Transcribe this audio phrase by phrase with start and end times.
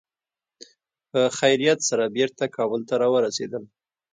[1.09, 3.63] په خیریت سره بېرته کابل ته را ورسېدل.